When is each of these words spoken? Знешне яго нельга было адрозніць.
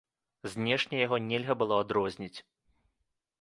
Знешне 0.53 1.01
яго 1.01 1.19
нельга 1.27 1.57
было 1.61 1.77
адрозніць. 1.85 2.33